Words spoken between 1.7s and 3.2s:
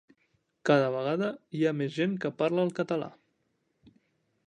més gent que parla el català